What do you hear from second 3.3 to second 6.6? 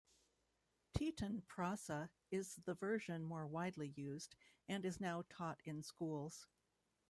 widely used, and is now taught in schools.